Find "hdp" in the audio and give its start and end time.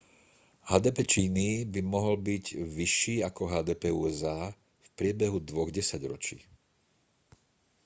0.69-0.97, 3.53-3.83